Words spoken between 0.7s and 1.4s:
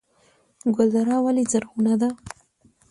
ګلدره